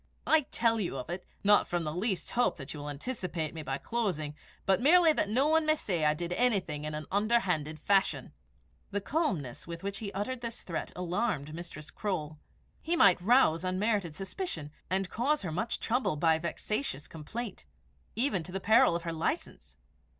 I 0.25 0.47
tell 0.49 0.79
you 0.79 0.97
of 0.97 1.11
it, 1.11 1.27
not 1.43 1.67
from 1.67 1.83
the 1.83 1.93
least 1.93 2.31
hope 2.31 2.57
that 2.57 2.73
you 2.73 2.79
will 2.79 2.89
anticipate 2.89 3.53
me 3.53 3.61
by 3.61 3.77
closing, 3.77 4.33
but 4.65 4.81
merely 4.81 5.13
that 5.13 5.29
no 5.29 5.47
one 5.47 5.63
may 5.63 5.75
say 5.75 6.05
I 6.05 6.15
did 6.15 6.33
anything 6.33 6.85
in 6.85 6.95
an 6.95 7.05
underhand 7.11 7.79
fashion." 7.79 8.33
The 8.89 8.99
calmness 8.99 9.67
with 9.67 9.83
which 9.83 9.99
he 9.99 10.11
uttered 10.13 10.41
the 10.41 10.49
threat 10.49 10.91
alarmed 10.95 11.53
Mistress 11.53 11.91
Croale. 11.91 12.39
He 12.81 12.95
might 12.95 13.21
rouse 13.21 13.63
unmerited 13.63 14.15
suspicion, 14.15 14.71
and 14.89 15.07
cause 15.07 15.43
her 15.43 15.51
much 15.51 15.79
trouble 15.79 16.15
by 16.15 16.39
vexatious 16.39 17.07
complaint, 17.07 17.67
even 18.15 18.41
to 18.41 18.51
the 18.51 18.59
peril 18.59 18.95
of 18.95 19.03
her 19.03 19.13
license. 19.13 19.77